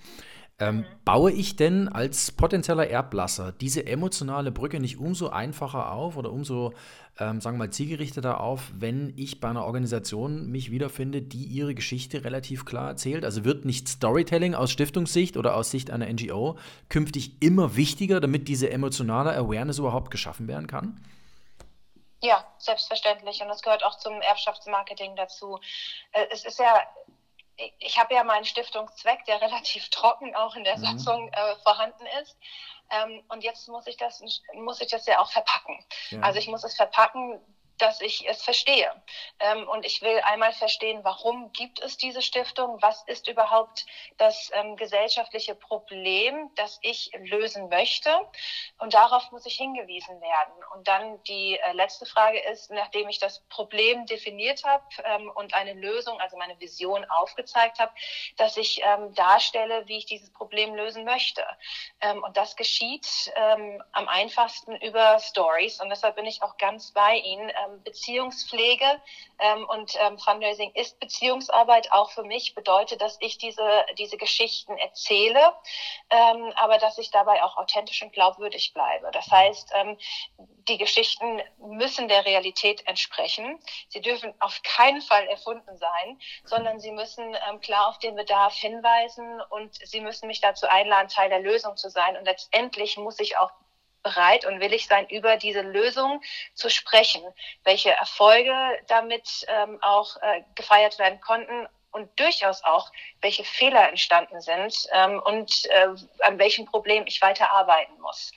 Ähm, 0.59 0.77
mhm. 0.77 0.85
Baue 1.05 1.33
ich 1.33 1.57
denn 1.57 1.89
als 1.89 2.31
potenzieller 2.31 2.89
Erblasser 2.89 3.53
diese 3.53 3.87
emotionale 3.87 4.53
Brücke 4.53 4.81
nicht 4.81 4.99
umso 4.99 5.29
einfacher 5.29 5.93
auf 5.93 6.17
oder 6.17 6.31
umso, 6.31 6.73
ähm, 7.19 7.41
sagen 7.41 7.57
wir 7.57 7.67
mal, 7.67 7.73
zielgerichteter 7.73 8.41
auf, 8.41 8.71
wenn 8.75 9.13
ich 9.17 9.41
bei 9.41 9.49
einer 9.49 9.65
Organisation 9.65 10.51
mich 10.51 10.71
wiederfinde, 10.71 11.23
die 11.23 11.45
ihre 11.45 11.75
Geschichte 11.75 12.25
relativ 12.25 12.65
klar 12.65 12.91
erzählt? 12.91 13.25
Also 13.25 13.45
wird 13.45 13.65
nicht 13.65 13.89
Storytelling 13.89 14.55
aus 14.55 14.71
Stiftungssicht 14.71 15.37
oder 15.37 15.57
aus 15.57 15.71
Sicht 15.71 15.91
einer 15.91 16.07
NGO 16.07 16.59
künftig 16.89 17.43
immer 17.43 17.75
wichtiger, 17.77 18.21
damit 18.21 18.47
diese 18.47 18.71
emotionale 18.71 19.35
Awareness 19.35 19.79
überhaupt 19.79 20.11
geschaffen 20.11 20.49
werden 20.49 20.67
kann? 20.67 21.01
Ja, 22.23 22.47
selbstverständlich. 22.59 23.43
Und 23.43 23.49
das 23.49 23.63
gehört 23.63 23.85
auch 23.85 23.99
zum 23.99 24.21
Erbschaftsmarketing 24.21 25.17
dazu. 25.17 25.59
Äh, 26.13 26.27
es 26.31 26.45
ist 26.45 26.61
ja 26.61 26.83
ich 27.79 27.99
habe 27.99 28.15
ja 28.15 28.25
meinen 28.25 28.45
Stiftungszweck, 28.45 29.25
der 29.27 29.41
relativ 29.43 29.89
trocken 29.91 30.35
auch 30.35 30.57
in 30.57 30.65
der 30.65 30.79
mhm. 30.79 30.99
Satzung 30.99 31.29
äh, 31.33 31.57
vorhanden 31.63 32.07
ist. 32.23 32.37
Ähm, 32.91 33.23
und 33.29 33.43
jetzt 33.43 33.69
muss 33.69 33.87
ich 33.87 33.97
das 33.97 34.23
muss 34.55 34.81
ich 34.81 34.89
das 34.89 35.07
ja 35.07 35.21
auch 35.21 35.31
verpacken. 35.31 35.83
Ja. 36.11 36.21
Also 36.21 36.39
ich 36.39 36.49
muss 36.49 36.65
es 36.65 36.75
verpacken, 36.75 37.41
dass 37.83 38.01
ich 38.01 38.29
es 38.29 38.43
verstehe. 38.43 38.91
Ähm, 39.41 39.69
und 39.69 39.85
ich 39.85 40.01
will 40.03 40.21
einmal 40.21 40.53
verstehen, 40.53 41.01
warum 41.03 41.53
gibt 41.53 41.81
es 41.81 41.97
diese 41.97 42.23
Stiftung? 42.23 42.81
Was 42.81 43.03
ist 43.09 43.27
überhaupt 43.27 43.87
das 44.19 44.51
ähm, 44.55 44.77
gesellschaftliche 44.77 45.57
Problem, 45.57 46.49
das 46.55 46.79
ich 46.83 47.11
lösen 47.25 47.69
möchte? 47.69 48.11
Und 48.79 48.95
darauf 48.95 49.33
muss 49.33 49.47
ich 49.47 49.57
hingewiesen 49.57 50.21
werden. 50.21 50.53
Und 50.75 50.87
dann 50.87 51.21
die 51.25 51.59
äh, 51.59 51.73
letzte 51.73 52.07
Frage 52.07 52.39
ist, 52.39 52.71
nachdem 52.71 53.09
ich 53.09 53.19
das 53.19 53.41
Problem 53.49 54.07
definiert 54.07 54.63
habe 54.63 54.85
ähm, 55.05 55.31
und 55.35 55.53
eine 55.55 55.73
Lösung, 55.73 56.21
also 56.21 56.37
meine 56.37 56.59
Vision 56.61 57.05
aufgezeigt 57.07 57.81
habe, 57.81 57.93
dass 58.37 58.57
ich 58.57 58.81
ähm, 58.85 59.13
darstelle, 59.15 59.89
wie 59.89 59.99
ich 59.99 60.07
dieses 60.07 60.33
Problem 60.33 60.77
lösen 60.77 61.05
möchte. 61.05 61.45
Ähm, 62.01 62.23
und 62.23 62.37
das 62.37 62.55
geschieht 62.55 63.33
ähm, 63.35 63.83
am 63.91 64.07
einfachsten 64.07 64.77
über 64.77 65.19
Stories. 65.19 65.81
Und 65.81 65.91
deshalb 65.91 66.15
bin 66.15 66.27
ich 66.27 66.43
auch 66.43 66.57
ganz 66.59 66.93
bei 66.93 67.17
Ihnen 67.17 67.51
ähm, 67.73 67.83
Beziehungspflege 67.83 68.85
ähm, 69.39 69.67
und 69.69 69.97
ähm, 70.01 70.19
Fundraising 70.19 70.73
ist 70.75 70.99
Beziehungsarbeit 71.01 71.93
auch 71.93 72.11
für 72.11 72.23
mich, 72.23 72.55
bedeutet, 72.55 73.01
dass 73.01 73.17
ich 73.21 73.39
diese, 73.39 73.85
diese 73.99 74.17
Geschichten 74.17 74.77
erzähle, 74.79 75.41
ähm, 76.11 76.53
aber 76.57 76.79
dass 76.79 76.99
ich 76.99 77.11
dabei 77.11 77.43
auch 77.43 77.57
authentisch 77.57 78.03
und 78.03 78.13
glaubwürdig 78.13 78.73
bleibe. 78.73 79.11
Das 79.13 79.31
heißt, 79.31 79.71
ähm, 79.75 79.99
die 80.69 80.79
Geschichten 80.79 81.43
müssen 81.59 82.09
der 82.09 82.25
Realität 82.25 82.87
entsprechen. 82.87 83.59
Sie 83.89 84.01
dürfen 84.01 84.33
auf 84.39 84.63
keinen 84.63 85.01
Fall 85.01 85.27
erfunden 85.27 85.77
sein, 85.77 86.21
sondern 86.45 86.79
sie 86.79 86.93
müssen 86.93 87.37
ähm, 87.49 87.61
klar 87.61 87.89
auf 87.89 87.99
den 87.99 88.15
Bedarf 88.15 88.55
hinweisen 88.55 89.41
und 89.51 89.75
sie 89.75 90.01
müssen 90.01 90.29
mich 90.29 90.41
dazu 90.41 90.67
einladen, 90.69 91.09
Teil 91.09 91.29
der 91.29 91.41
Lösung 91.41 91.77
zu 91.77 91.91
sein. 91.91 92.17
Und 92.17 92.25
letztendlich 92.25 92.97
muss 92.97 93.19
ich 93.19 93.37
auch 93.39 93.51
bereit 94.03 94.45
und 94.45 94.61
willig 94.61 94.87
sein, 94.87 95.09
über 95.09 95.37
diese 95.37 95.63
Lösung 95.63 96.23
zu 96.55 96.69
sprechen, 96.69 97.23
welche 97.65 97.91
Erfolge 97.91 98.55
damit 98.89 99.47
ähm, 99.49 99.79
auch 99.83 100.17
äh, 100.23 100.43
gefeiert 100.55 100.99
werden 100.99 101.21
konnten 101.21 101.69
und 101.93 102.09
durchaus 102.19 102.65
auch, 102.65 102.91
welche 103.21 103.45
Fehler 103.45 103.89
entstanden 103.89 104.41
sind 104.41 104.87
ähm, 104.93 105.21
und 105.25 105.67
äh, 105.67 105.89
an 106.21 106.39
welchem 106.39 106.65
Problem 106.67 107.05
ich 107.07 107.21
weiter 107.23 107.51
arbeiten 107.51 108.01
muss. 108.01 108.33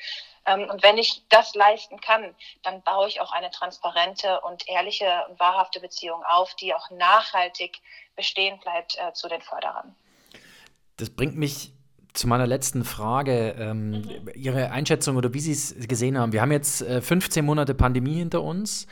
Ähm, 0.46 0.70
und 0.70 0.84
wenn 0.84 0.98
ich 0.98 1.24
das 1.30 1.56
leisten 1.56 2.00
kann, 2.00 2.36
dann 2.64 2.84
baue 2.84 3.08
ich 3.08 3.22
auch 3.22 3.32
eine 3.32 3.50
transparente 3.50 4.42
und 4.42 4.68
ehrliche 4.68 5.26
und 5.30 5.40
wahrhafte 5.40 5.80
Beziehung 5.80 6.24
auf, 6.24 6.54
die 6.56 6.74
auch 6.74 6.90
nachhaltig 6.92 7.82
bestehen 8.16 8.60
bleibt 8.60 8.98
äh, 9.00 9.14
zu 9.14 9.28
den 9.28 9.42
Förderern. 9.42 9.96
Das 10.98 11.14
bringt 11.14 11.36
mich 11.36 11.72
zu 12.16 12.28
meiner 12.28 12.48
letzten 12.48 12.84
Frage, 12.84 13.56
ähm, 13.60 13.92
mhm. 13.92 14.04
Ihre 14.36 14.72
Einschätzung 14.72 15.18
oder 15.18 15.34
wie 15.34 15.40
Sie 15.40 15.52
es 15.52 15.76
gesehen 15.88 16.18
haben. 16.18 16.32
Wir 16.32 16.42
haben 16.42 16.52
jetzt 16.52 16.82
äh, 16.82 17.02
15 17.02 17.46
Monate 17.46 17.76
Pandemie 17.76 18.16
hinter 18.16 18.42
uns. 18.42 18.88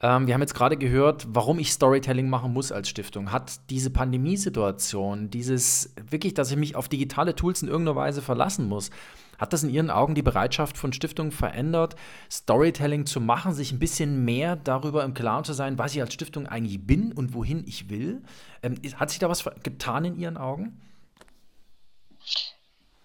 Ähm, 0.00 0.26
wir 0.26 0.34
haben 0.34 0.40
jetzt 0.40 0.54
gerade 0.54 0.76
gehört, 0.76 1.26
warum 1.28 1.58
ich 1.58 1.70
Storytelling 1.70 2.28
machen 2.28 2.52
muss 2.52 2.72
als 2.72 2.88
Stiftung. 2.88 3.30
Hat 3.30 3.70
diese 3.70 3.90
Pandemiesituation, 3.90 5.30
dieses 5.30 5.94
wirklich, 6.10 6.34
dass 6.34 6.50
ich 6.50 6.56
mich 6.56 6.74
auf 6.74 6.88
digitale 6.88 7.36
Tools 7.36 7.62
in 7.62 7.68
irgendeiner 7.68 7.96
Weise 7.96 8.20
verlassen 8.20 8.68
muss, 8.68 8.90
hat 9.38 9.52
das 9.52 9.62
in 9.62 9.70
Ihren 9.70 9.90
Augen 9.90 10.14
die 10.14 10.22
Bereitschaft 10.22 10.76
von 10.76 10.92
Stiftungen 10.92 11.32
verändert, 11.32 11.96
Storytelling 12.30 13.06
zu 13.06 13.20
machen, 13.20 13.52
sich 13.52 13.72
ein 13.72 13.78
bisschen 13.78 14.24
mehr 14.24 14.56
darüber 14.56 15.04
im 15.04 15.14
Klaren 15.14 15.44
zu 15.44 15.52
sein, 15.52 15.78
was 15.78 15.94
ich 15.94 16.00
als 16.00 16.14
Stiftung 16.14 16.46
eigentlich 16.46 16.84
bin 16.86 17.12
und 17.12 17.34
wohin 17.34 17.64
ich 17.66 17.88
will? 17.88 18.22
Ähm, 18.62 18.76
hat 18.96 19.10
sich 19.10 19.18
da 19.18 19.28
was 19.28 19.44
getan 19.62 20.04
in 20.04 20.16
Ihren 20.16 20.36
Augen? 20.36 20.80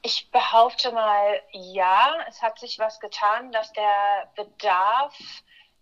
Ich 0.08 0.32
behaupte 0.32 0.94
mal, 0.94 1.42
ja, 1.52 2.16
es 2.30 2.42
hat 2.42 2.58
sich 2.60 2.80
was 2.80 2.98
getan, 3.02 3.52
dass 3.52 3.74
der 3.74 4.32
Bedarf 4.38 5.14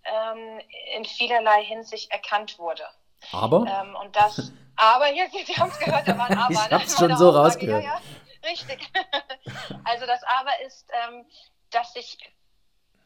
ähm, 0.04 0.60
in 0.96 1.06
vielerlei 1.06 1.64
Hinsicht 1.64 2.10
erkannt 2.10 2.58
wurde. 2.58 2.88
Aber? 3.32 3.68
Ähm, 3.68 3.96
und 3.96 4.16
das, 4.16 4.52
aber, 4.78 5.06
hier, 5.06 5.30
Sie, 5.30 5.54
haben 5.54 5.70
es 5.70 5.78
gehört, 5.78 6.08
da 6.08 6.18
war 6.18 6.28
ein 6.28 6.38
Aber. 6.40 6.52
ich 6.52 6.60
habe 6.60 6.84
es 6.84 6.98
schon 6.98 7.16
so 7.16 7.30
rausgehört. 7.30 7.84
Ja, 7.84 8.00
ja, 8.02 8.50
richtig. 8.50 8.92
also 9.84 10.08
das 10.08 10.24
Aber 10.24 10.60
ist, 10.66 10.90
ähm, 11.08 11.28
dass 11.70 11.96
ich, 11.96 12.18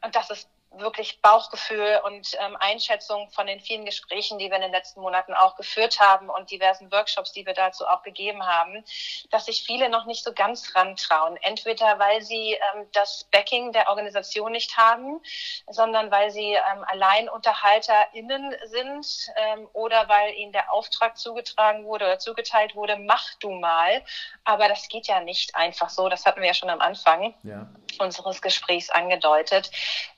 und 0.02 0.14
das 0.14 0.30
ist 0.30 0.48
wirklich 0.72 1.20
Bauchgefühl 1.20 2.00
und 2.04 2.36
ähm, 2.38 2.56
Einschätzung 2.60 3.30
von 3.30 3.46
den 3.46 3.60
vielen 3.60 3.84
Gesprächen, 3.84 4.38
die 4.38 4.48
wir 4.48 4.56
in 4.56 4.62
den 4.62 4.72
letzten 4.72 5.00
Monaten 5.00 5.34
auch 5.34 5.56
geführt 5.56 5.98
haben 5.98 6.30
und 6.30 6.50
diversen 6.50 6.90
Workshops, 6.92 7.32
die 7.32 7.44
wir 7.44 7.54
dazu 7.54 7.86
auch 7.86 8.02
gegeben 8.02 8.46
haben, 8.46 8.84
dass 9.30 9.46
sich 9.46 9.64
viele 9.64 9.88
noch 9.88 10.06
nicht 10.06 10.24
so 10.24 10.32
ganz 10.32 10.74
rantrauen. 10.74 11.36
Entweder 11.42 11.98
weil 11.98 12.22
sie 12.22 12.52
ähm, 12.52 12.86
das 12.92 13.24
Backing 13.32 13.72
der 13.72 13.88
Organisation 13.88 14.52
nicht 14.52 14.76
haben, 14.76 15.20
sondern 15.68 16.10
weil 16.10 16.30
sie 16.30 16.52
ähm, 16.52 16.84
AlleinunterhalterInnen 16.86 18.54
sind 18.66 19.06
ähm, 19.36 19.68
oder 19.72 20.08
weil 20.08 20.34
ihnen 20.34 20.52
der 20.52 20.72
Auftrag 20.72 21.18
zugetragen 21.18 21.84
wurde 21.84 22.04
oder 22.04 22.18
zugeteilt 22.18 22.74
wurde, 22.74 22.96
mach 22.96 23.34
du 23.40 23.50
mal. 23.50 24.02
Aber 24.44 24.68
das 24.68 24.88
geht 24.88 25.08
ja 25.08 25.20
nicht 25.20 25.56
einfach 25.56 25.90
so. 25.90 26.08
Das 26.08 26.26
hatten 26.26 26.40
wir 26.40 26.48
ja 26.48 26.54
schon 26.54 26.70
am 26.70 26.80
Anfang 26.80 27.34
ja. 27.42 27.66
Unseres 27.98 28.42
Gesprächs 28.42 28.90
angedeutet. 28.90 29.70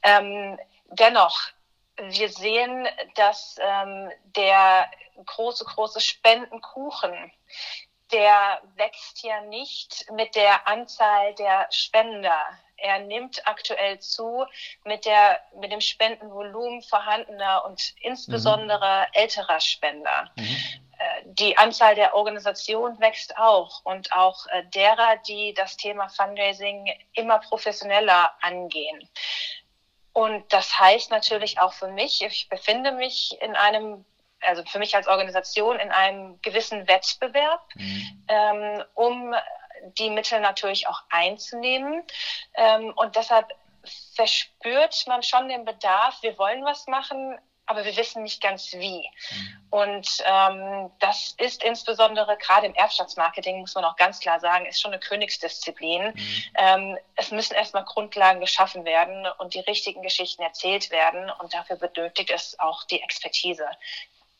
Ähm, 0.02 0.58
dennoch, 0.90 1.40
wir 1.96 2.28
sehen, 2.28 2.88
dass 3.14 3.56
ähm, 3.60 4.10
der 4.36 4.90
große, 5.26 5.64
große 5.64 6.00
Spendenkuchen, 6.00 7.32
der 8.12 8.60
wächst 8.76 9.22
ja 9.22 9.40
nicht 9.42 10.10
mit 10.12 10.34
der 10.34 10.66
Anzahl 10.68 11.34
der 11.34 11.66
Spender. 11.70 12.38
Er 12.76 12.98
nimmt 12.98 13.46
aktuell 13.46 14.00
zu 14.00 14.44
mit, 14.84 15.04
der, 15.04 15.40
mit 15.60 15.70
dem 15.72 15.80
Spendenvolumen 15.80 16.82
vorhandener 16.82 17.64
und 17.64 17.94
insbesondere 18.00 19.06
mhm. 19.06 19.20
älterer 19.20 19.60
Spender. 19.60 20.30
Mhm. 20.36 20.81
Die 21.24 21.56
Anzahl 21.56 21.94
der 21.94 22.14
Organisationen 22.14 22.98
wächst 23.00 23.36
auch 23.36 23.84
und 23.84 24.12
auch 24.12 24.46
äh, 24.48 24.64
derer, 24.66 25.16
die 25.26 25.54
das 25.54 25.76
Thema 25.76 26.08
Fundraising 26.08 26.92
immer 27.14 27.38
professioneller 27.38 28.32
angehen. 28.40 29.08
Und 30.12 30.52
das 30.52 30.78
heißt 30.78 31.10
natürlich 31.10 31.58
auch 31.58 31.72
für 31.72 31.88
mich, 31.88 32.22
ich 32.22 32.48
befinde 32.48 32.92
mich 32.92 33.36
in 33.40 33.56
einem, 33.56 34.04
also 34.40 34.62
für 34.64 34.78
mich 34.78 34.94
als 34.94 35.08
Organisation 35.08 35.78
in 35.78 35.90
einem 35.90 36.40
gewissen 36.42 36.86
Wettbewerb, 36.86 37.62
mhm. 37.74 38.24
ähm, 38.28 38.84
um 38.94 39.34
die 39.98 40.10
Mittel 40.10 40.40
natürlich 40.40 40.86
auch 40.86 41.02
einzunehmen. 41.10 42.04
Ähm, 42.54 42.92
und 42.94 43.16
deshalb 43.16 43.48
verspürt 44.14 45.04
man 45.06 45.22
schon 45.22 45.48
den 45.48 45.64
Bedarf, 45.64 46.22
wir 46.22 46.38
wollen 46.38 46.64
was 46.64 46.86
machen, 46.86 47.38
aber 47.72 47.84
wir 47.84 47.96
wissen 47.96 48.22
nicht 48.22 48.42
ganz 48.42 48.72
wie. 48.74 49.00
Mhm. 49.00 49.62
Und 49.70 50.08
ähm, 50.26 50.90
das 51.00 51.34
ist 51.38 51.62
insbesondere 51.62 52.36
gerade 52.36 52.66
im 52.66 52.74
Erbschaftsmarketing, 52.74 53.60
muss 53.60 53.74
man 53.74 53.84
auch 53.84 53.96
ganz 53.96 54.20
klar 54.20 54.38
sagen, 54.40 54.66
ist 54.66 54.80
schon 54.80 54.92
eine 54.92 55.00
Königsdisziplin. 55.00 56.12
Mhm. 56.14 56.42
Ähm, 56.56 56.98
es 57.16 57.30
müssen 57.30 57.54
erstmal 57.54 57.84
Grundlagen 57.84 58.40
geschaffen 58.40 58.84
werden 58.84 59.26
und 59.38 59.54
die 59.54 59.60
richtigen 59.60 60.02
Geschichten 60.02 60.42
erzählt 60.42 60.90
werden. 60.90 61.30
Und 61.40 61.54
dafür 61.54 61.76
benötigt 61.76 62.30
es 62.30 62.58
auch 62.60 62.84
die 62.84 63.00
Expertise. 63.00 63.66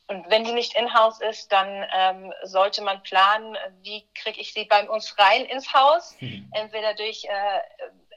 Und 0.09 0.29
wenn 0.29 0.45
die 0.45 0.53
nicht 0.53 0.75
in-house 0.75 1.21
ist, 1.21 1.51
dann 1.53 1.87
ähm, 1.95 2.35
sollte 2.43 2.83
man 2.83 3.03
planen, 3.03 3.57
wie 3.83 4.07
kriege 4.15 4.41
ich 4.41 4.53
sie 4.53 4.65
bei 4.67 4.87
uns 4.89 5.19
rein 5.19 5.47
ins 5.47 5.73
Haus. 5.73 6.15
Mhm. 6.21 6.51
Entweder 6.53 6.93
durch 6.95 7.25
äh, 7.25 7.61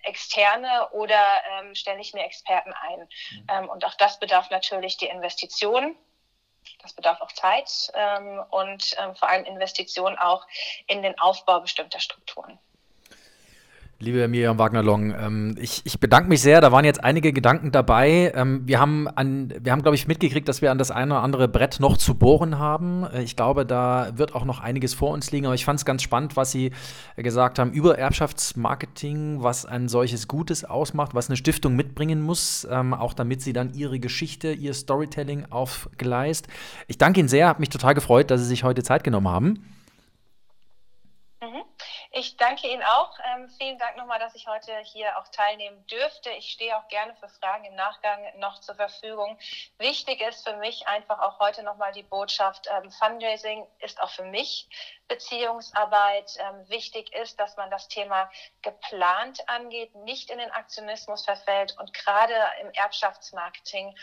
externe 0.06 0.90
oder 0.92 1.24
ähm, 1.52 1.76
stelle 1.76 2.00
ich 2.00 2.14
mir 2.14 2.24
Experten 2.24 2.74
ein. 2.74 3.00
Mhm. 3.00 3.48
Ähm, 3.50 3.70
und 3.70 3.86
auch 3.86 3.96
das 3.96 4.20
bedarf 4.20 4.50
natürlich 4.50 4.98
die 4.98 5.08
Investition. 5.08 5.96
Das 6.82 6.94
bedarf 6.94 7.22
auch 7.22 7.32
Zeit 7.32 7.92
ähm, 7.94 8.44
und 8.50 8.96
ähm, 8.98 9.16
vor 9.16 9.30
allem 9.30 9.46
Investition 9.46 10.18
auch 10.18 10.48
in 10.88 11.04
den 11.04 11.18
Aufbau 11.20 11.60
bestimmter 11.60 12.00
Strukturen. 12.00 12.60
Liebe 13.98 14.28
Miriam 14.28 14.60
Wagner-Long, 14.60 15.16
ähm, 15.18 15.56
ich, 15.58 15.82
ich, 15.86 16.02
bedanke 16.02 16.28
mich 16.28 16.42
sehr. 16.42 16.60
Da 16.60 16.74
waren 16.74 16.84
jetzt 16.84 17.02
einige 17.02 17.32
Gedanken 17.32 17.72
dabei. 17.72 18.34
Ähm, 18.36 18.64
wir 18.66 18.78
haben, 18.82 19.08
wir 19.08 19.72
haben, 19.72 19.84
glaube 19.84 19.96
ich, 19.96 20.06
mitgekriegt, 20.06 20.50
dass 20.50 20.62
wir 20.62 20.70
an 20.70 20.78
das 20.78 20.92
eine 20.92 21.14
oder 21.14 21.24
andere 21.24 21.48
Brett 21.48 21.80
noch 21.80 21.96
zu 21.96 22.14
bohren 22.14 22.60
haben. 22.60 23.06
Äh, 23.06 23.24
ich 23.24 23.38
glaube, 23.38 23.66
da 23.66 24.10
wird 24.18 24.36
auch 24.36 24.44
noch 24.44 24.60
einiges 24.60 24.94
vor 24.94 25.12
uns 25.12 25.32
liegen. 25.32 25.46
Aber 25.46 25.56
ich 25.56 25.64
fand 25.64 25.80
es 25.80 25.86
ganz 25.86 26.04
spannend, 26.04 26.36
was 26.36 26.52
Sie 26.52 26.72
gesagt 27.16 27.58
haben 27.58 27.72
über 27.72 27.98
Erbschaftsmarketing, 27.98 29.42
was 29.42 29.66
ein 29.66 29.88
solches 29.88 30.28
Gutes 30.28 30.66
ausmacht, 30.66 31.16
was 31.16 31.30
eine 31.30 31.38
Stiftung 31.38 31.78
mitbringen 31.78 32.22
muss, 32.22 32.68
ähm, 32.70 32.94
auch 32.94 33.14
damit 33.14 33.42
sie 33.42 33.54
dann 33.54 33.74
ihre 33.76 34.00
Geschichte, 34.02 34.52
ihr 34.52 34.74
Storytelling 34.74 35.46
aufgleist. 35.52 36.50
Ich 36.88 36.98
danke 36.98 37.22
Ihnen 37.22 37.30
sehr, 37.30 37.48
habe 37.48 37.62
mich 37.62 37.70
total 37.70 37.94
gefreut, 37.94 38.30
dass 38.30 38.42
Sie 38.42 38.48
sich 38.48 38.66
heute 38.66 38.84
Zeit 38.84 39.06
genommen 39.06 39.30
haben. 39.30 39.64
Ich 42.18 42.38
danke 42.38 42.70
Ihnen 42.70 42.82
auch. 42.82 43.20
Ähm, 43.26 43.50
vielen 43.58 43.78
Dank 43.78 43.98
nochmal, 43.98 44.20
dass 44.20 44.36
ich 44.36 44.48
heute 44.48 44.72
hier 44.84 45.18
auch 45.18 45.28
teilnehmen 45.28 45.86
dürfte. 45.88 46.30
Ich 46.30 46.50
stehe 46.50 46.78
auch 46.78 46.88
gerne 46.88 47.14
für 47.16 47.28
Fragen 47.28 47.66
im 47.66 47.76
Nachgang 47.76 48.40
noch 48.40 48.62
zur 48.62 48.76
Verfügung. 48.76 49.38
Wichtig 49.80 50.22
ist 50.22 50.48
für 50.48 50.56
mich 50.56 50.88
einfach 50.88 51.20
auch 51.20 51.40
heute 51.40 51.62
nochmal 51.62 51.92
die 51.92 52.04
Botschaft, 52.04 52.70
ähm, 52.72 52.90
Fundraising 52.90 53.68
ist 53.80 54.02
auch 54.02 54.12
für 54.12 54.24
mich 54.24 54.70
Beziehungsarbeit. 55.10 56.38
Ähm, 56.40 56.70
wichtig 56.70 57.14
ist, 57.14 57.38
dass 57.38 57.58
man 57.58 57.70
das 57.70 57.90
Thema 57.90 58.32
geplant 58.62 59.44
angeht, 59.50 59.94
nicht 59.96 60.30
in 60.30 60.38
den 60.38 60.52
Aktionismus 60.52 61.26
verfällt 61.26 61.78
und 61.78 61.94
gerade 61.94 62.34
im 62.62 62.72
Erbschaftsmarketing 62.72 63.94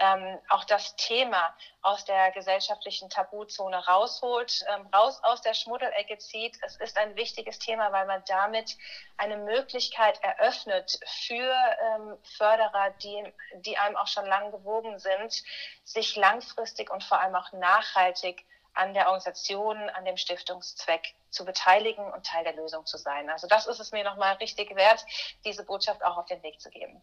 ähm, 0.00 0.38
auch 0.48 0.64
das 0.64 0.96
Thema 0.96 1.54
aus 1.82 2.04
der 2.06 2.32
gesellschaftlichen 2.32 3.10
Tabuzone 3.10 3.76
rausholt, 3.86 4.64
ähm, 4.74 4.86
raus 4.94 5.20
aus 5.22 5.42
der 5.42 5.54
Schmuddelecke 5.54 6.18
zieht. 6.18 6.58
Es 6.62 6.76
ist 6.76 6.98
ein 6.98 7.14
wichtiges 7.16 7.58
Thema, 7.58 7.92
weil 7.92 8.06
man 8.06 8.22
damit 8.26 8.76
eine 9.18 9.36
Möglichkeit 9.36 10.18
eröffnet 10.22 10.98
für 11.06 11.54
ähm, 11.82 12.18
Förderer, 12.36 12.90
die, 13.02 13.32
die 13.66 13.76
einem 13.76 13.96
auch 13.96 14.06
schon 14.06 14.26
lang 14.26 14.50
gewogen 14.50 14.98
sind, 14.98 15.42
sich 15.84 16.16
langfristig 16.16 16.90
und 16.90 17.04
vor 17.04 17.20
allem 17.20 17.34
auch 17.34 17.52
nachhaltig 17.52 18.44
an 18.74 18.94
der 18.94 19.06
Organisation, 19.06 19.76
an 19.90 20.04
dem 20.04 20.16
Stiftungszweck 20.16 21.14
zu 21.30 21.44
beteiligen 21.44 22.04
und 22.12 22.24
Teil 22.24 22.44
der 22.44 22.54
Lösung 22.54 22.86
zu 22.86 22.96
sein. 22.96 23.28
Also 23.28 23.46
das 23.46 23.66
ist 23.66 23.80
es 23.80 23.92
mir 23.92 24.04
nochmal 24.04 24.34
richtig 24.34 24.74
wert, 24.74 25.04
diese 25.44 25.64
Botschaft 25.64 26.02
auch 26.02 26.16
auf 26.16 26.26
den 26.26 26.42
Weg 26.42 26.60
zu 26.60 26.70
geben. 26.70 27.02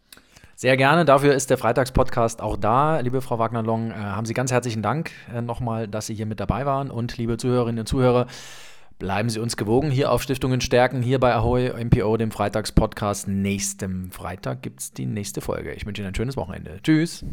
Sehr 0.60 0.76
gerne. 0.76 1.04
Dafür 1.04 1.34
ist 1.34 1.50
der 1.50 1.56
Freitagspodcast 1.56 2.42
auch 2.42 2.56
da. 2.56 2.98
Liebe 2.98 3.20
Frau 3.20 3.38
Wagner-Long, 3.38 3.92
äh, 3.92 3.94
haben 3.94 4.26
Sie 4.26 4.34
ganz 4.34 4.50
herzlichen 4.50 4.82
Dank 4.82 5.12
äh, 5.32 5.40
nochmal, 5.40 5.86
dass 5.86 6.06
Sie 6.06 6.16
hier 6.16 6.26
mit 6.26 6.40
dabei 6.40 6.66
waren. 6.66 6.90
Und 6.90 7.16
liebe 7.16 7.36
Zuhörerinnen 7.36 7.78
und 7.78 7.86
Zuhörer, 7.86 8.26
bleiben 8.98 9.30
Sie 9.30 9.38
uns 9.38 9.56
gewogen 9.56 9.92
hier 9.92 10.10
auf 10.10 10.20
Stiftungen 10.20 10.60
stärken, 10.60 11.00
hier 11.00 11.20
bei 11.20 11.32
Ahoy 11.32 11.70
MPO, 11.84 12.16
dem 12.16 12.32
Freitagspodcast. 12.32 13.28
Nächsten 13.28 14.10
Freitag 14.10 14.62
gibt 14.62 14.80
es 14.80 14.92
die 14.92 15.06
nächste 15.06 15.42
Folge. 15.42 15.74
Ich 15.74 15.86
wünsche 15.86 16.02
Ihnen 16.02 16.08
ein 16.08 16.16
schönes 16.16 16.36
Wochenende. 16.36 16.80
Tschüss. 16.82 17.24